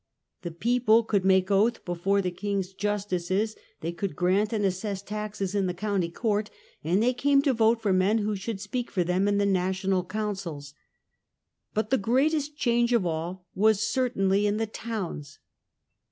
The 0.41 0.49
people 0.49 1.03
could 1.03 1.23
make 1.23 1.51
oath 1.51 1.85
before 1.85 2.23
the 2.23 2.31
king's 2.31 2.73
justices, 2.73 3.55
they 3.81 3.91
could 3.91 4.15
grant 4.15 4.51
and 4.51 4.65
assess 4.65 5.03
taxes 5.03 5.53
in 5.53 5.67
the 5.67 5.75
county 5.75 6.09
court, 6.09 6.49
and 6.83 7.03
they 7.03 7.13
came 7.13 7.43
to 7.43 7.53
vote 7.53 7.79
for 7.83 7.93
men 7.93 8.17
who 8.17 8.35
should 8.35 8.59
speak 8.59 8.89
for 8.89 9.03
them 9.03 9.27
in 9.27 9.37
the 9.37 9.45
national 9.45 10.03
councils. 10.03 10.73
But 11.75 11.91
the 11.91 11.99
greatest 11.99 12.57
change 12.57 12.93
of 12.93 13.05
all 13.05 13.45
was 13.53 13.79
certainly 13.87 14.47
in 14.47 14.57
the 14.57 14.65
towns. 14.65 15.37